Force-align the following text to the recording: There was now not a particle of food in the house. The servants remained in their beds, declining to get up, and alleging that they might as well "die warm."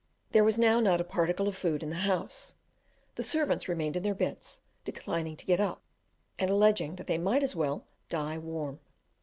There 0.31 0.43
was 0.43 0.57
now 0.57 0.79
not 0.79 0.99
a 0.99 1.03
particle 1.03 1.47
of 1.47 1.55
food 1.55 1.83
in 1.83 1.91
the 1.91 1.97
house. 1.97 2.55
The 3.13 3.21
servants 3.21 3.67
remained 3.69 3.95
in 3.95 4.01
their 4.01 4.15
beds, 4.15 4.59
declining 4.83 5.35
to 5.37 5.45
get 5.45 5.59
up, 5.59 5.83
and 6.39 6.49
alleging 6.49 6.95
that 6.95 7.05
they 7.05 7.19
might 7.19 7.43
as 7.43 7.55
well 7.55 7.85
"die 8.09 8.39
warm." 8.39 8.79